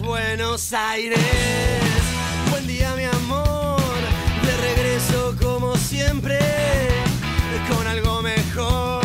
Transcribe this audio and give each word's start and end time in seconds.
Buenos 0.00 0.72
Aires. 0.72 1.18
Buen 2.50 2.66
día, 2.66 2.94
mi 2.96 3.04
amor. 3.04 3.80
De 4.44 4.56
regreso 4.56 5.34
como 5.40 5.74
siempre, 5.76 6.38
con 7.68 7.86
algo 7.86 8.22
mejor. 8.22 9.02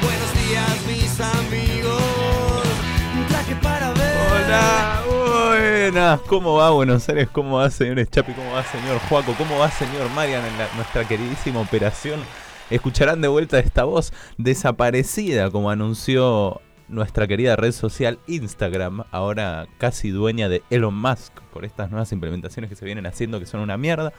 Buenos 0.00 0.34
días, 0.46 0.86
mis 0.86 1.20
amigos. 1.20 2.62
Traje 3.28 3.56
para 3.56 3.92
ver. 3.92 4.44
Hola, 4.46 5.02
buenas. 5.06 6.20
¿Cómo 6.22 6.54
va 6.54 6.70
Buenos 6.70 7.08
Aires? 7.08 7.28
¿Cómo 7.32 7.56
va 7.56 7.70
señor 7.70 8.06
Chapi? 8.08 8.32
¿Cómo 8.32 8.52
va 8.52 8.62
señor 8.64 8.98
Juaco? 9.08 9.34
¿Cómo 9.36 9.58
va 9.58 9.70
señor 9.70 10.08
Marian 10.10 10.44
en 10.44 10.76
nuestra 10.76 11.06
queridísima 11.06 11.60
operación? 11.60 12.20
Escucharán 12.70 13.20
de 13.20 13.28
vuelta 13.28 13.58
esta 13.58 13.84
voz 13.84 14.12
desaparecida 14.38 15.50
como 15.50 15.70
anunció 15.70 16.60
nuestra 16.90 17.26
querida 17.26 17.56
red 17.56 17.72
social 17.72 18.18
Instagram, 18.26 19.04
ahora 19.10 19.68
casi 19.78 20.10
dueña 20.10 20.48
de 20.48 20.62
Elon 20.70 20.94
Musk 20.94 21.40
por 21.52 21.64
estas 21.64 21.90
nuevas 21.90 22.12
implementaciones 22.12 22.68
que 22.68 22.76
se 22.76 22.84
vienen 22.84 23.06
haciendo 23.06 23.38
que 23.38 23.46
son 23.46 23.60
una 23.60 23.76
mierda. 23.76 24.12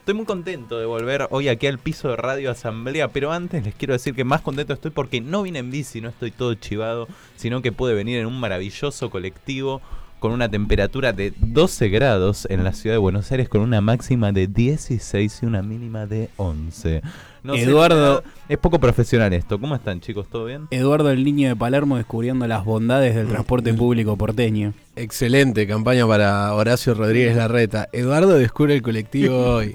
Estoy 0.00 0.14
muy 0.14 0.24
contento 0.24 0.78
de 0.78 0.86
volver 0.86 1.28
hoy 1.30 1.48
aquí 1.48 1.66
al 1.66 1.78
piso 1.78 2.08
de 2.08 2.16
Radio 2.16 2.50
Asamblea, 2.50 3.08
pero 3.08 3.30
antes 3.30 3.62
les 3.62 3.74
quiero 3.74 3.92
decir 3.92 4.14
que 4.14 4.24
más 4.24 4.40
contento 4.40 4.72
estoy 4.72 4.90
porque 4.90 5.20
no 5.20 5.42
vine 5.42 5.58
en 5.58 5.70
bici, 5.70 6.00
no 6.00 6.08
estoy 6.08 6.30
todo 6.30 6.54
chivado, 6.54 7.08
sino 7.36 7.60
que 7.60 7.72
pude 7.72 7.92
venir 7.92 8.18
en 8.18 8.26
un 8.26 8.40
maravilloso 8.40 9.10
colectivo 9.10 9.82
con 10.18 10.32
una 10.32 10.48
temperatura 10.50 11.12
de 11.12 11.32
12 11.38 11.88
grados 11.88 12.46
en 12.50 12.64
la 12.64 12.72
ciudad 12.72 12.94
de 12.94 12.98
Buenos 12.98 13.30
Aires, 13.30 13.48
con 13.48 13.60
una 13.60 13.80
máxima 13.80 14.32
de 14.32 14.46
16 14.46 15.40
y 15.42 15.46
una 15.46 15.62
mínima 15.62 16.06
de 16.06 16.30
11. 16.36 17.02
No 17.44 17.54
sé, 17.54 17.62
Eduardo- 17.62 18.22
es 18.48 18.58
poco 18.58 18.78
profesional 18.80 19.32
esto. 19.32 19.60
¿Cómo 19.60 19.74
están 19.76 20.00
chicos? 20.00 20.26
¿Todo 20.28 20.46
bien? 20.46 20.66
Eduardo 20.70 21.10
el 21.10 21.24
Niño 21.24 21.48
de 21.48 21.56
Palermo 21.56 21.96
descubriendo 21.96 22.46
las 22.46 22.64
bondades 22.64 23.14
del 23.14 23.28
transporte 23.28 23.72
público 23.74 24.16
porteño. 24.16 24.74
Excelente 24.96 25.66
campaña 25.66 26.06
para 26.06 26.52
Horacio 26.54 26.94
Rodríguez 26.94 27.36
Larreta. 27.36 27.88
Eduardo 27.92 28.34
descubre 28.36 28.74
el 28.74 28.82
colectivo 28.82 29.62
y, 29.62 29.74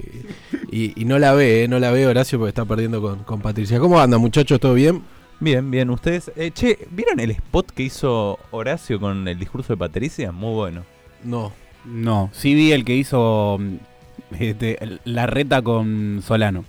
y- 0.70 0.92
y 0.94 1.04
no 1.06 1.18
la 1.18 1.32
ve, 1.32 1.64
¿eh? 1.64 1.68
no 1.68 1.78
la 1.78 1.90
ve 1.90 2.06
Horacio 2.06 2.38
porque 2.38 2.50
está 2.50 2.64
perdiendo 2.66 3.00
con, 3.00 3.20
con 3.24 3.40
Patricia. 3.40 3.78
¿Cómo 3.80 3.98
anda 3.98 4.18
muchachos? 4.18 4.60
¿Todo 4.60 4.74
bien? 4.74 5.02
Bien, 5.40 5.70
bien. 5.70 5.90
¿Ustedes? 5.90 6.30
eh, 6.36 6.50
che, 6.52 6.78
¿vieron 6.90 7.20
el 7.20 7.30
spot 7.32 7.70
que 7.72 7.82
hizo 7.84 8.38
Horacio 8.50 8.98
con 9.00 9.26
el 9.28 9.38
discurso 9.38 9.72
de 9.72 9.76
Patricia? 9.76 10.32
Muy 10.32 10.54
bueno. 10.54 10.84
No. 11.22 11.52
No, 11.84 12.30
sí 12.32 12.54
vi 12.54 12.72
el 12.72 12.84
que 12.84 12.94
hizo 12.96 13.58
mm, 13.60 13.74
este, 14.40 14.78
la 15.04 15.26
reta 15.26 15.60
con 15.60 16.22
Solano. 16.26 16.64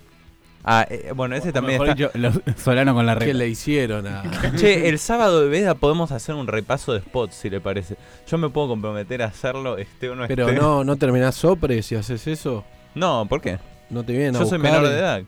Ah, 0.68 0.86
eh, 0.90 1.14
bueno, 1.16 1.36
ese 1.36 1.50
O 1.50 1.54
también 1.54 1.80
mejor 1.80 1.90
está... 1.98 2.20
dicho, 2.20 2.42
los- 2.46 2.58
Solano 2.62 2.94
con 2.94 3.06
la 3.06 3.14
¿Qué 3.14 3.26
reta. 3.28 3.38
le 3.38 3.48
hicieron 3.48 4.08
a.? 4.08 4.24
Che, 4.58 4.90
el 4.90 5.00
sábado 5.00 5.42
de 5.42 5.48
Veda 5.48 5.76
podemos 5.76 6.12
hacer 6.12 6.36
un 6.36 6.48
repaso 6.48 6.92
de 6.94 7.00
spots, 7.00 7.36
si 7.36 7.50
le 7.50 7.62
parece. 7.62 7.96
Yo 8.28 8.38
me 8.38 8.50
puedo 8.50 8.68
comprometer 8.70 9.22
a 9.22 9.28
hacerlo, 9.28 9.78
esté 9.78 10.10
o 10.10 10.16
no 10.16 10.28
Pero 10.28 10.50
esté. 10.50 10.60
no, 10.60 10.84
no 10.84 10.96
terminás 10.98 11.36
sopre 11.36 11.82
si 11.82 11.96
haces 11.96 12.28
eso. 12.28 12.66
No, 12.94 13.26
¿por 13.30 13.40
qué? 13.42 13.58
No 13.90 14.04
te 14.04 14.12
vienen 14.14 14.36
a 14.36 14.40
Yo 14.40 14.46
soy 14.48 14.58
menor 14.60 14.86
de 14.88 14.98
edad. 15.00 15.22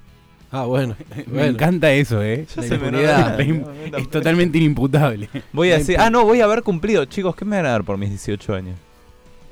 Ah, 0.51 0.63
bueno. 0.63 0.95
Me 1.15 1.23
bueno. 1.25 1.45
encanta 1.45 1.91
eso, 1.91 2.23
¿eh? 2.23 2.45
Yo 2.55 2.61
La 2.61 2.67
impunidad. 2.75 3.39
edad. 3.41 3.99
Es 3.99 4.09
totalmente 4.09 4.57
inimputable. 4.57 5.29
Voy 5.51 5.69
a 5.69 5.73
La 5.73 5.77
decir, 5.79 5.97
ah, 5.99 6.09
no, 6.09 6.23
voy 6.23 6.41
a 6.41 6.45
haber 6.45 6.63
cumplido. 6.63 7.05
Chicos, 7.05 7.35
¿qué 7.35 7.45
me 7.45 7.57
van 7.57 7.65
a 7.65 7.69
dar 7.71 7.83
por 7.83 7.97
mis 7.97 8.09
18 8.09 8.53
años? 8.55 8.77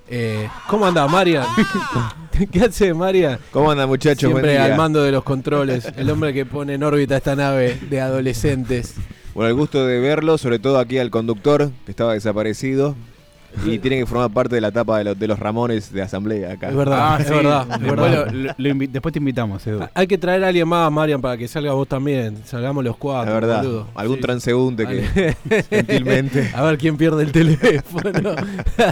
Eh, 0.08 0.48
¿Cómo 0.68 0.86
anda 0.86 1.08
Marian? 1.08 1.46
¿Qué 2.52 2.60
hace 2.62 2.94
Marian? 2.94 3.40
¿Cómo 3.52 3.72
andan 3.72 3.90
muchachos? 3.90 4.32
Buen 4.32 4.44
Siempre 4.44 4.52
día. 4.52 4.66
al 4.66 4.78
mando 4.78 5.02
de 5.02 5.12
los 5.12 5.24
controles. 5.24 5.92
El 5.98 6.10
hombre 6.12 6.34
que 6.34 6.46
pone 6.46 6.76
en 6.76 6.84
órbita 6.84 7.18
esta 7.18 7.36
nave 7.36 7.78
de 7.90 8.02
adolescentes. 8.02 8.96
Bueno, 9.34 9.50
el 9.50 9.56
gusto 9.56 9.86
de 9.86 10.00
verlo, 10.00 10.38
sobre 10.38 10.60
todo 10.60 10.80
aquí 10.80 10.98
al 11.00 11.10
conductor, 11.10 11.72
que 11.86 11.92
estaba 11.92 12.14
desaparecido. 12.14 12.96
Y 13.66 13.80
tiene 13.80 14.00
que 14.00 14.06
formar 14.06 14.30
parte 14.32 14.56
de 14.56 14.62
la 14.62 14.70
etapa 14.70 14.98
de, 14.98 15.04
los- 15.06 15.20
de 15.20 15.28
los 15.28 15.38
Ramones 15.40 15.92
de 15.94 16.02
Asamblea 16.02 16.54
acá. 16.54 16.70
Es 16.70 16.76
verdad, 16.76 17.22
es 17.22 17.28
sí. 17.28 17.34
verdad. 17.34 17.62
es 17.64 17.80
Después, 17.80 17.96
verdad. 18.02 18.32
lo- 18.32 18.44
lo- 18.44 18.54
lo 18.58 18.70
invi- 18.70 18.90
después 18.90 19.14
te 19.14 19.20
invitamos, 19.20 19.66
Edu. 19.68 19.80
Hay 19.94 20.08
que 20.08 20.18
traer 20.18 20.44
a 20.44 20.48
alguien 20.48 20.68
más, 20.68 20.92
Marian, 20.92 21.22
para 21.22 21.38
que 21.38 21.48
salga 21.48 21.74
vos 21.74 21.88
también. 21.88 22.38
Salgamos 22.46 22.84
los 22.84 22.96
La 22.96 23.00
cuatro. 23.00 23.34
verdad. 23.34 23.64
boludo. 23.64 23.88
Algún 23.96 24.16
Sí. 24.18 24.22
transeúnte 24.22 24.86
que 24.88 25.36
gentilmente. 25.70 26.50
A 26.56 26.62
ver 26.64 26.78
quién 26.78 26.98
pierde 26.98 27.24
el 27.24 27.32
teléfono. 27.32 28.36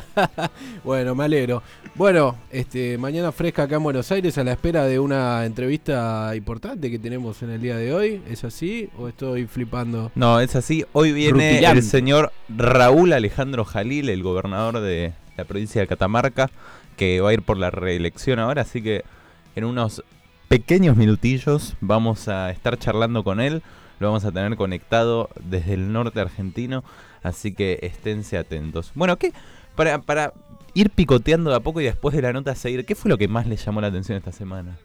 bueno, 0.83 1.15
me 1.15 1.23
alegro. 1.23 1.61
Bueno, 1.95 2.35
este, 2.49 2.97
mañana 2.97 3.31
fresca 3.31 3.63
acá 3.63 3.75
en 3.75 3.83
Buenos 3.83 4.11
Aires 4.11 4.39
a 4.39 4.43
la 4.43 4.53
espera 4.53 4.85
de 4.85 4.97
una 4.97 5.45
entrevista 5.45 6.35
importante 6.35 6.89
que 6.89 6.97
tenemos 6.97 7.43
en 7.43 7.51
el 7.51 7.61
día 7.61 7.77
de 7.77 7.93
hoy. 7.93 8.21
¿Es 8.27 8.43
así 8.43 8.89
o 8.97 9.07
estoy 9.07 9.45
flipando? 9.45 10.11
No, 10.15 10.39
es 10.39 10.55
así. 10.55 10.83
Hoy 10.93 11.11
viene 11.11 11.51
Rutilante. 11.51 11.79
el 11.79 11.85
señor 11.85 12.31
Raúl 12.49 13.13
Alejandro 13.13 13.63
Jalil, 13.63 14.09
el 14.09 14.23
gobernador 14.23 14.79
de 14.79 15.13
la 15.37 15.45
provincia 15.45 15.81
de 15.81 15.87
Catamarca, 15.87 16.49
que 16.97 17.21
va 17.21 17.29
a 17.29 17.33
ir 17.33 17.43
por 17.43 17.57
la 17.57 17.69
reelección 17.69 18.39
ahora, 18.39 18.63
así 18.63 18.81
que 18.81 19.03
en 19.55 19.63
unos 19.63 20.03
pequeños 20.47 20.97
minutillos 20.97 21.75
vamos 21.79 22.27
a 22.27 22.49
estar 22.49 22.79
charlando 22.79 23.23
con 23.23 23.39
él. 23.39 23.61
Lo 23.99 24.07
vamos 24.07 24.25
a 24.25 24.31
tener 24.31 24.57
conectado 24.57 25.29
desde 25.43 25.75
el 25.75 25.93
norte 25.93 26.19
argentino, 26.19 26.83
así 27.21 27.53
que 27.53 27.77
esténse 27.83 28.35
atentos. 28.39 28.91
Bueno, 28.95 29.17
¿qué? 29.17 29.31
Para, 29.75 30.01
para 30.01 30.33
ir 30.73 30.89
picoteando 30.89 31.49
de 31.49 31.55
a 31.55 31.59
poco 31.59 31.81
y 31.81 31.85
después 31.85 32.15
de 32.15 32.21
la 32.21 32.33
nota 32.33 32.55
seguir, 32.55 32.85
¿qué 32.85 32.95
fue 32.95 33.09
lo 33.09 33.17
que 33.17 33.27
más 33.27 33.47
le 33.47 33.55
llamó 33.55 33.81
la 33.81 33.87
atención 33.87 34.17
esta 34.17 34.31
semana? 34.31 34.77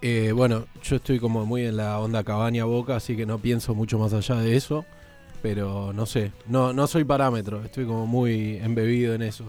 Eh, 0.00 0.32
bueno, 0.32 0.66
yo 0.82 0.96
estoy 0.96 1.18
como 1.18 1.44
muy 1.44 1.64
en 1.64 1.76
la 1.76 1.98
onda 1.98 2.22
cabaña 2.22 2.64
boca, 2.64 2.96
así 2.96 3.16
que 3.16 3.26
no 3.26 3.38
pienso 3.38 3.74
mucho 3.74 3.98
más 3.98 4.12
allá 4.12 4.36
de 4.36 4.56
eso. 4.56 4.84
Pero 5.42 5.92
no 5.92 6.04
sé, 6.06 6.32
no, 6.48 6.72
no 6.72 6.86
soy 6.88 7.04
parámetro, 7.04 7.64
estoy 7.64 7.84
como 7.84 8.06
muy 8.06 8.56
embebido 8.56 9.14
en 9.14 9.22
eso. 9.22 9.44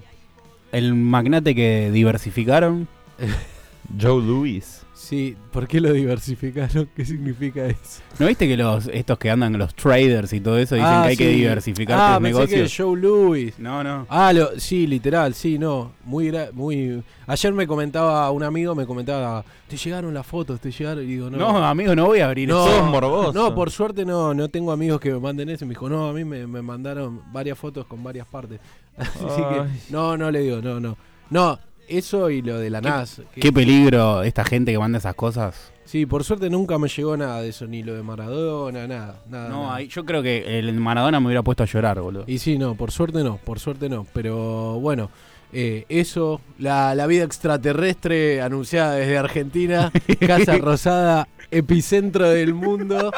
El 0.71 0.93
magnate 0.93 1.55
que 1.55 1.89
diversificaron. 1.91 2.87
Joe 3.99 4.21
Louis. 4.21 4.81
Sí, 4.93 5.37
¿por 5.53 5.65
qué 5.67 5.79
lo 5.79 5.93
diversificaron? 5.93 6.89
¿Qué 6.95 7.05
significa 7.05 7.65
eso? 7.65 8.01
¿No 8.19 8.27
viste 8.27 8.47
que 8.49 8.57
los 8.57 8.87
estos 8.87 9.17
que 9.17 9.31
andan 9.31 9.57
los 9.57 9.73
traders 9.73 10.33
y 10.33 10.41
todo 10.41 10.57
eso 10.57 10.75
dicen 10.75 10.89
Ah, 10.91 11.03
que 11.03 11.09
hay 11.11 11.17
que 11.17 11.29
diversificar 11.29 11.97
ah, 11.99 12.13
tus 12.17 12.23
pensé 12.23 12.37
negocios? 12.39 12.75
que 12.77 12.83
Joe 12.83 12.99
Louis. 12.99 13.57
No, 13.59 13.81
no. 13.83 14.05
Ah, 14.09 14.33
lo, 14.33 14.59
sí, 14.59 14.85
literal, 14.87 15.33
sí, 15.33 15.57
no. 15.57 15.93
Muy, 16.03 16.29
gra- 16.31 16.51
muy. 16.51 17.01
Ayer 17.27 17.53
me 17.53 17.65
comentaba 17.65 18.29
un 18.31 18.43
amigo, 18.43 18.75
me 18.75 18.85
comentaba, 18.85 19.45
te 19.69 19.77
llegaron 19.77 20.13
las 20.13 20.27
fotos, 20.27 20.59
te 20.59 20.69
llegaron. 20.69 21.03
Y 21.05 21.07
digo, 21.07 21.29
no. 21.29 21.37
No, 21.37 21.65
amigo, 21.65 21.95
no 21.95 22.07
voy 22.07 22.19
a 22.19 22.25
abrir 22.25 22.49
No, 22.49 22.67
eso. 22.67 22.77
Sos 22.79 22.89
morboso. 22.89 23.31
No, 23.33 23.55
por 23.55 23.71
suerte 23.71 24.03
no, 24.05 24.33
no 24.33 24.49
tengo 24.49 24.73
amigos 24.73 24.99
que 24.99 25.11
me 25.13 25.19
manden 25.19 25.47
eso. 25.49 25.65
Me 25.65 25.69
dijo, 25.71 25.87
no, 25.87 26.09
a 26.09 26.13
mí 26.13 26.25
me, 26.25 26.45
me 26.45 26.61
mandaron 26.61 27.21
varias 27.31 27.57
fotos 27.57 27.85
con 27.85 28.03
varias 28.03 28.27
partes. 28.27 28.59
Así 28.97 29.17
Ay. 29.29 29.43
que, 29.87 29.93
no, 29.93 30.17
no 30.17 30.29
le 30.29 30.41
digo, 30.41 30.61
no, 30.61 30.79
no. 30.81 30.97
No, 31.29 31.57
eso 31.89 32.29
y 32.29 32.41
lo 32.41 32.57
de 32.59 32.69
la 32.69 32.81
NAS. 32.81 33.21
que- 33.33 33.41
Qué 33.41 33.51
peligro 33.53 34.23
esta 34.23 34.43
gente 34.45 34.71
que 34.71 34.79
manda 34.79 34.97
esas 34.97 35.15
cosas. 35.15 35.71
sí, 35.85 36.05
por 36.05 36.23
suerte 36.23 36.49
nunca 36.49 36.77
me 36.77 36.87
llegó 36.87 37.17
nada 37.17 37.41
de 37.41 37.49
eso, 37.49 37.65
ni 37.67 37.81
lo 37.83 37.95
de 37.95 38.03
Maradona, 38.03 38.87
nada, 38.87 39.21
nada. 39.29 39.49
No, 39.49 39.63
nada. 39.63 39.75
ahí- 39.75 39.87
yo 39.87 40.05
creo 40.05 40.21
que 40.21 40.59
el 40.59 40.71
Maradona 40.73 41.19
me 41.19 41.25
hubiera 41.27 41.41
puesto 41.43 41.63
a 41.63 41.65
llorar, 41.65 41.99
boludo. 41.99 42.23
Y 42.27 42.37
sí, 42.37 42.57
no, 42.57 42.75
por 42.75 42.91
suerte 42.91 43.23
no, 43.23 43.37
por 43.37 43.59
suerte 43.59 43.89
no. 43.89 44.05
Pero 44.13 44.79
bueno, 44.79 45.09
eh, 45.51 45.85
eso, 45.89 46.41
la, 46.59 46.93
la 46.93 47.07
vida 47.07 47.23
extraterrestre 47.23 48.41
anunciada 48.41 48.93
desde 48.95 49.17
Argentina, 49.17 49.91
Casa 50.19 50.57
Rosada, 50.57 51.27
epicentro 51.51 52.29
del 52.29 52.53
mundo, 52.53 53.11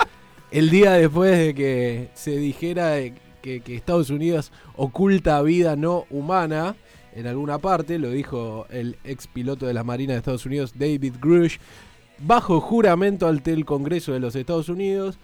el 0.52 0.70
día 0.70 0.94
después 0.94 1.38
de 1.38 1.54
que 1.54 2.10
se 2.14 2.38
dijera 2.38 2.96
que, 3.42 3.62
que 3.62 3.76
Estados 3.76 4.10
Unidos 4.10 4.52
oculta 4.76 5.42
vida 5.42 5.76
no 5.76 6.06
humana 6.10 6.76
en 7.14 7.28
alguna 7.28 7.58
parte, 7.58 8.00
lo 8.00 8.10
dijo 8.12 8.66
el 8.70 8.98
ex 9.04 9.28
piloto 9.28 9.66
de 9.66 9.74
la 9.74 9.84
Marina 9.84 10.14
de 10.14 10.20
Estados 10.20 10.46
Unidos, 10.46 10.74
David 10.76 11.16
Grush, 11.22 11.58
bajo 12.20 12.62
juramento 12.62 13.28
ante 13.28 13.52
el 13.52 13.66
Congreso 13.66 14.14
de 14.14 14.20
los 14.20 14.36
Estados 14.36 14.70
Unidos. 14.70 15.18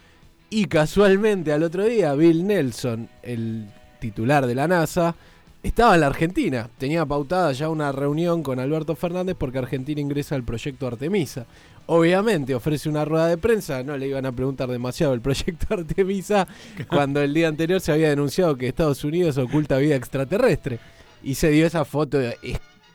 Y 0.50 0.66
casualmente 0.66 1.52
al 1.52 1.64
otro 1.64 1.84
día, 1.86 2.14
Bill 2.14 2.48
Nelson, 2.48 3.10
el 3.22 3.68
titular 4.00 4.46
de 4.48 4.56
la 4.56 4.68
NASA, 4.68 5.16
estaba 5.62 5.96
en 5.96 6.02
la 6.02 6.08
Argentina. 6.08 6.70
Tenía 6.78 7.06
pautada 7.06 7.52
ya 7.52 7.70
una 7.70 7.92
reunión 7.92 8.44
con 8.44 8.60
Alberto 8.60 8.96
Fernández 8.96 9.36
porque 9.38 9.58
Argentina 9.58 10.00
ingresa 10.00 10.36
al 10.36 10.44
proyecto 10.44 10.88
Artemisa. 10.88 11.46
Obviamente 11.88 12.54
ofrece 12.54 12.90
una 12.90 13.06
rueda 13.06 13.28
de 13.28 13.38
prensa, 13.38 13.82
no 13.82 13.98
le 13.98 14.08
iban 14.08 14.26
a 14.26 14.32
preguntar 14.34 14.70
demasiado 14.70 15.14
el 15.14 15.22
proyecto 15.22 15.68
Artemisa 15.74 16.48
cuando 16.90 17.22
el 17.22 17.34
día 17.34 17.48
anterior 17.48 17.80
se 17.80 17.94
había 17.94 18.10
denunciado 18.10 18.58
que 18.58 18.68
Estados 18.68 19.04
Unidos 19.04 19.38
oculta 19.38 19.78
vida 19.78 19.96
extraterrestre. 19.96 20.80
Y 21.24 21.36
se 21.36 21.50
dio 21.50 21.66
esa 21.66 21.84
foto 21.86 22.20
es- 22.22 22.36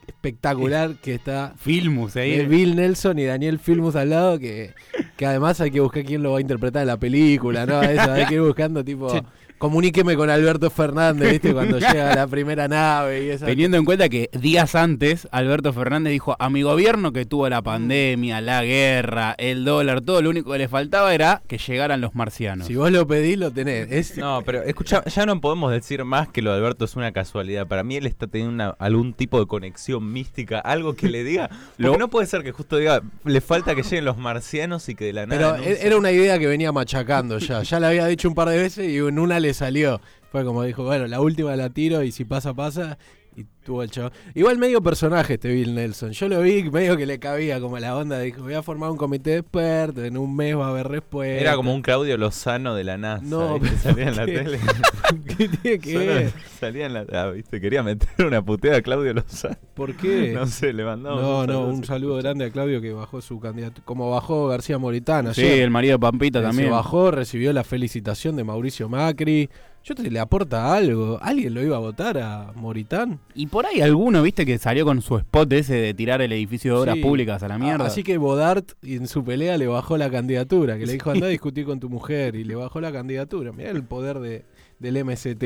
espectacular 0.07 0.95
que 1.01 1.15
está 1.15 1.53
Filmus 1.57 2.15
ahí. 2.15 2.37
de 2.37 2.45
Bill 2.45 2.75
Nelson 2.75 3.19
y 3.19 3.25
Daniel 3.25 3.59
Filmus 3.59 3.95
al 3.95 4.09
lado, 4.09 4.39
que, 4.39 4.73
que 5.17 5.25
además 5.25 5.59
hay 5.61 5.71
que 5.71 5.79
buscar 5.79 6.03
quién 6.03 6.23
lo 6.23 6.31
va 6.31 6.37
a 6.39 6.41
interpretar 6.41 6.81
en 6.81 6.87
la 6.87 6.97
película, 6.97 7.65
¿no? 7.65 7.81
Eso, 7.81 8.11
hay 8.11 8.25
que 8.25 8.35
ir 8.35 8.41
buscando 8.41 8.83
tipo 8.83 9.09
Che. 9.11 9.21
Comuníqueme 9.67 10.17
con 10.17 10.29
Alberto 10.29 10.69
Fernández, 10.69 11.31
¿viste? 11.31 11.53
Cuando 11.53 11.79
llega 11.79 12.13
la 12.13 12.27
primera 12.27 12.67
nave 12.67 13.23
y 13.23 13.29
esa. 13.29 13.45
Teniendo 13.45 13.77
en 13.77 13.85
cuenta 13.85 14.09
que 14.09 14.29
días 14.33 14.75
antes 14.75 15.25
Alberto 15.31 15.71
Fernández 15.71 16.11
dijo 16.11 16.35
a 16.37 16.49
mi 16.49 16.63
gobierno 16.63 17.13
que 17.13 17.25
tuvo 17.25 17.47
la 17.47 17.61
pandemia, 17.61 18.41
la 18.41 18.61
guerra, 18.65 19.35
el 19.37 19.63
dólar, 19.63 20.01
todo 20.01 20.21
lo 20.21 20.31
único 20.31 20.51
que 20.51 20.57
le 20.57 20.67
faltaba 20.67 21.13
era 21.13 21.41
que 21.47 21.57
llegaran 21.57 22.01
los 22.01 22.13
marcianos. 22.13 22.67
Si 22.67 22.75
vos 22.75 22.91
lo 22.91 23.07
pedís, 23.07 23.37
lo 23.37 23.51
tenés. 23.51 23.89
Es- 23.89 24.17
No, 24.17 24.41
pero 24.45 24.63
escucha, 24.63 25.01
ya 25.05 25.25
no 25.25 25.39
podemos 25.39 25.71
decir 25.71 26.03
más 26.03 26.27
que 26.27 26.41
lo 26.41 26.51
de 26.51 26.57
Alberto 26.57 26.83
es 26.83 26.97
una 26.97 27.13
casualidad. 27.13 27.65
Para 27.65 27.83
mí 27.83 27.95
él 27.95 28.05
está 28.05 28.27
teniendo 28.27 28.53
una- 28.53 28.75
algún 28.79 29.13
tipo 29.13 29.39
de 29.39 29.45
conexión 29.45 30.11
mística, 30.11 30.59
algo 30.59 30.93
que 30.93 31.07
le 31.07 31.23
diga. 31.23 31.49
Lo- 31.77 31.97
no 31.97 32.09
puede 32.09 32.27
ser 32.27 32.43
que 32.43 32.51
justo 32.51 32.75
diga, 32.75 33.01
le 33.23 33.39
falta 33.39 33.75
que 33.75 33.83
lleguen 33.83 34.03
los 34.03 34.17
marcianos 34.17 34.89
y 34.89 34.95
que 34.95 35.05
de 35.05 35.13
la 35.13 35.25
nada. 35.25 35.37
Pero 35.37 35.55
anuncie- 35.55 35.77
e- 35.83 35.87
era 35.87 35.95
una 35.97 36.11
idea 36.11 36.37
que 36.37 36.47
venía 36.47 36.73
machacando 36.73 37.37
ya. 37.37 37.63
Ya 37.63 37.79
la 37.79 37.87
había 37.87 38.05
dicho 38.07 38.27
un 38.27 38.35
par 38.35 38.49
de 38.49 38.57
veces 38.57 38.89
y 38.89 38.97
en 38.97 39.19
una 39.19 39.39
le 39.39 39.52
salió. 39.53 40.01
Fue 40.31 40.43
como 40.45 40.63
dijo, 40.63 40.83
bueno, 40.83 41.07
la 41.07 41.21
última 41.21 41.55
la 41.55 41.69
tiro 41.69 42.03
y 42.03 42.11
si 42.11 42.25
pasa, 42.25 42.53
pasa. 42.53 42.97
Y 43.35 43.45
tuvo 43.63 43.83
el 43.83 43.89
chavo. 43.89 44.11
Igual 44.35 44.57
medio 44.57 44.81
personaje 44.81 45.35
este 45.35 45.51
Bill 45.51 45.73
Nelson. 45.73 46.11
Yo 46.11 46.27
lo 46.27 46.41
vi 46.41 46.63
medio 46.69 46.95
que 46.97 47.05
le 47.05 47.19
cabía 47.19 47.59
como 47.59 47.79
la 47.79 47.95
onda. 47.95 48.19
Dijo, 48.19 48.43
voy 48.43 48.53
a 48.53 48.61
formar 48.61 48.91
un 48.91 48.97
comité 48.97 49.31
de 49.31 49.37
expertos. 49.37 50.03
En 50.03 50.17
un 50.17 50.35
mes 50.35 50.55
va 50.57 50.67
a 50.67 50.69
haber 50.69 50.87
respuesta. 50.87 51.41
Era 51.41 51.55
como 51.55 51.73
un 51.73 51.81
Claudio 51.81 52.17
Lozano 52.17 52.75
de 52.75 52.83
la 52.83 52.97
NASA. 52.97 53.23
No, 53.23 53.59
¿viste? 53.59 53.77
pero 53.83 53.95
salía 53.95 54.07
en 54.09 54.15
la 54.15 54.25
tele. 54.25 54.59
¿Qué 55.37 55.49
tiene 55.49 55.79
que 55.79 55.97
ver? 55.97 56.33
salía 56.59 56.85
en 56.85 56.93
la. 56.93 57.05
ah, 57.13 57.29
¿viste? 57.31 57.59
Quería 57.59 57.81
meter 57.83 58.25
una 58.25 58.43
puteada 58.43 58.77
a 58.77 58.81
Claudio 58.81 59.13
Lozano. 59.13 59.57
¿Por 59.73 59.95
qué? 59.95 60.33
No 60.43 60.47
sé, 60.47 60.73
le 60.73 60.83
mandamos. 60.83 61.21
No, 61.21 61.47
no, 61.47 61.67
un 61.67 61.83
saludo 61.83 62.17
grande 62.17 62.45
a 62.45 62.49
Claudio 62.49 62.81
que 62.81 62.91
bajó 62.91 63.21
su 63.21 63.39
candidato. 63.39 63.81
Como 63.85 64.09
bajó 64.09 64.47
García 64.47 64.77
Moritana. 64.77 65.33
Sí, 65.33 65.41
ayer. 65.41 65.59
el 65.63 65.69
marido 65.69 65.93
de 65.93 65.99
Pampita 65.99 66.41
también. 66.41 66.67
Se 66.67 66.71
bajó, 66.71 67.11
recibió 67.11 67.53
la 67.53 67.63
felicitación 67.63 68.35
de 68.35 68.43
Mauricio 68.43 68.89
Macri. 68.89 69.49
Yo 69.83 69.95
te 69.95 70.09
le 70.09 70.19
aporta 70.19 70.73
algo. 70.73 71.19
¿Alguien 71.21 71.53
lo 71.53 71.61
iba 71.61 71.75
a 71.75 71.79
votar 71.79 72.17
a 72.17 72.51
Moritán? 72.55 73.19
Y 73.35 73.47
por 73.47 73.65
ahí 73.65 73.81
alguno, 73.81 74.21
viste, 74.21 74.45
que 74.45 74.57
salió 74.59 74.85
con 74.85 75.01
su 75.01 75.17
spot 75.17 75.51
ese 75.53 75.73
de 75.75 75.93
tirar 75.93 76.21
el 76.21 76.31
edificio 76.31 76.73
de 76.75 76.79
obras 76.81 76.95
Sí. 76.95 77.01
públicas 77.01 77.41
a 77.41 77.47
la 77.47 77.57
mierda. 77.57 77.85
Así 77.85 78.03
que 78.03 78.17
Bodart 78.17 78.73
en 78.83 79.07
su 79.07 79.23
pelea 79.23 79.57
le 79.57 79.65
bajó 79.67 79.97
la 79.97 80.09
candidatura, 80.11 80.77
que 80.77 80.85
le 80.85 80.93
dijo 80.93 81.09
anda 81.11 81.25
a 81.27 81.29
discutir 81.31 81.65
con 81.65 81.79
tu 81.79 81.89
mujer 81.89 82.35
y 82.35 82.43
le 82.43 82.55
bajó 82.55 82.79
la 82.79 82.91
candidatura. 82.91 83.51
Mirá 83.51 83.71
el 83.71 83.83
poder 83.83 84.19
de, 84.19 84.45
del 84.79 85.03
MST. 85.03 85.43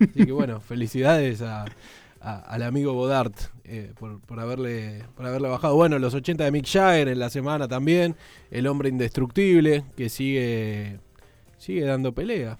Así 0.00 0.24
que 0.26 0.32
bueno, 0.32 0.60
felicidades 0.60 1.42
a, 1.42 1.64
a- 2.20 2.38
al 2.40 2.62
amigo 2.62 2.94
Bodart 2.94 3.34
eh, 3.64 3.92
por, 3.98 4.20
por 4.20 4.40
haberle, 4.40 5.02
por 5.14 5.26
haberle 5.26 5.48
bajado. 5.48 5.74
Bueno, 5.74 5.98
los 5.98 6.14
80 6.14 6.44
de 6.44 6.50
Mick 6.50 6.66
Jagger 6.66 7.08
en 7.08 7.18
la 7.18 7.28
semana 7.28 7.68
también. 7.68 8.16
El 8.50 8.66
hombre 8.68 8.88
indestructible 8.88 9.84
que 9.96 10.08
sigue, 10.08 10.98
sigue 11.58 11.84
dando 11.84 12.12
pelea. 12.14 12.58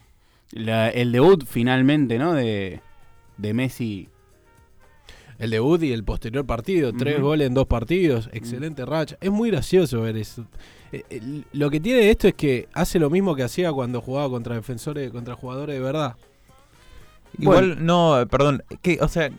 La- 0.50 0.90
el 0.90 1.12
debut 1.12 1.44
finalmente, 1.46 2.18
¿no? 2.18 2.34
De, 2.34 2.80
de 3.38 3.54
Messi. 3.54 4.08
El 5.38 5.50
debut 5.50 5.82
y 5.82 5.92
el 5.92 6.04
posterior 6.04 6.44
partido, 6.44 6.92
tres 6.92 7.20
goles 7.20 7.46
en 7.46 7.54
dos 7.54 7.66
partidos, 7.66 8.28
excelente 8.32 8.84
racha. 8.84 9.16
Es 9.20 9.30
muy 9.30 9.50
gracioso 9.50 10.00
ver 10.00 10.16
eso. 10.16 10.44
Eh, 10.90 11.04
eh, 11.10 11.42
lo 11.52 11.70
que 11.70 11.80
tiene 11.80 12.10
esto 12.10 12.26
es 12.28 12.34
que 12.34 12.68
hace 12.72 12.98
lo 12.98 13.08
mismo 13.08 13.36
que 13.36 13.44
hacía 13.44 13.72
cuando 13.72 14.00
jugaba 14.00 14.28
contra 14.30 14.56
defensores, 14.56 15.10
contra 15.12 15.34
jugadores 15.34 15.76
de 15.76 15.82
verdad. 15.82 16.16
Igual, 17.38 17.84
no, 17.84 18.26
perdón, 18.30 18.62
que, 18.82 18.98
o 19.00 19.08
sea, 19.08 19.30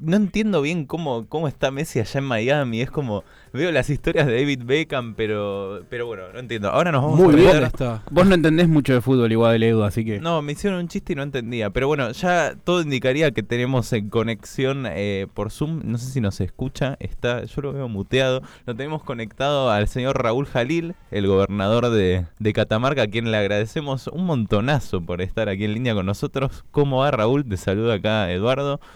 no 0.00 0.16
entiendo 0.16 0.62
bien 0.62 0.84
cómo, 0.84 1.26
cómo 1.28 1.48
está 1.48 1.70
Messi 1.70 2.00
allá 2.00 2.18
en 2.18 2.24
Miami. 2.24 2.80
Es 2.80 2.90
como, 2.90 3.24
veo 3.52 3.70
las 3.72 3.88
historias 3.90 4.26
de 4.26 4.34
David 4.34 4.62
Beckham, 4.64 5.14
pero, 5.14 5.82
pero 5.88 6.06
bueno, 6.06 6.24
no 6.32 6.38
entiendo. 6.38 6.70
Ahora 6.70 6.92
nos 6.92 7.02
vamos 7.02 7.20
Muy 7.20 7.34
a 7.34 7.36
bien 7.36 7.64
está. 7.64 8.02
Vos 8.10 8.26
no 8.26 8.34
entendés 8.34 8.68
mucho 8.68 8.92
de 8.92 9.00
fútbol 9.00 9.30
igual, 9.30 9.62
Edu, 9.62 9.82
así 9.82 10.04
que... 10.04 10.20
No, 10.20 10.42
me 10.42 10.52
hicieron 10.52 10.80
un 10.80 10.88
chiste 10.88 11.12
y 11.12 11.16
no 11.16 11.22
entendía. 11.22 11.70
Pero 11.70 11.86
bueno, 11.86 12.10
ya 12.10 12.54
todo 12.64 12.82
indicaría 12.82 13.30
que 13.30 13.42
tenemos 13.42 13.92
en 13.92 14.10
conexión 14.10 14.86
eh, 14.88 15.26
por 15.32 15.50
Zoom. 15.50 15.82
No 15.84 15.98
sé 15.98 16.10
si 16.10 16.20
nos 16.20 16.40
escucha. 16.40 16.96
Está, 17.00 17.44
yo 17.44 17.62
lo 17.62 17.72
veo 17.72 17.88
muteado. 17.88 18.42
Lo 18.66 18.74
tenemos 18.74 19.02
conectado 19.02 19.70
al 19.70 19.88
señor 19.88 20.22
Raúl 20.22 20.46
Jalil, 20.46 20.94
el 21.10 21.26
gobernador 21.26 21.90
de, 21.90 22.26
de 22.38 22.52
Catamarca, 22.52 23.02
a 23.02 23.06
quien 23.06 23.30
le 23.30 23.36
agradecemos 23.36 24.08
un 24.08 24.26
montonazo 24.26 25.00
por 25.00 25.22
estar 25.22 25.48
aquí 25.48 25.64
en 25.64 25.74
línea 25.74 25.94
con 25.94 26.06
nosotros. 26.06 26.64
¿Cómo 26.70 26.98
va 26.98 27.10
Raúl? 27.26 27.44
Te 27.44 27.56
saluda 27.56 27.94
acá 27.94 28.30
Eduardo. 28.30 28.80